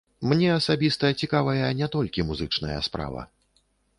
[0.29, 3.21] Мне асабіста цікавая не толькі музычная справа.